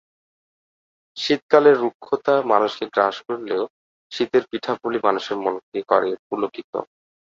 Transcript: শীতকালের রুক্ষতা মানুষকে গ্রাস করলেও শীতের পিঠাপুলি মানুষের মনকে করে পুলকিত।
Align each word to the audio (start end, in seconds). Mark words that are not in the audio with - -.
শীতকালের 1.17 1.75
রুক্ষতা 1.77 2.35
মানুষকে 2.51 2.85
গ্রাস 2.93 3.15
করলেও 3.27 3.63
শীতের 4.11 4.43
পিঠাপুলি 4.51 4.99
মানুষের 5.07 5.37
মনকে 5.43 5.79
করে 5.91 6.09
পুলকিত। 6.27 6.71